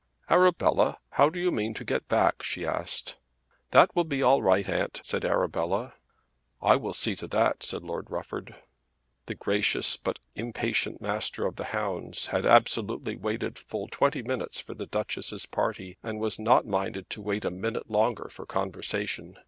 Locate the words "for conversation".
18.27-19.37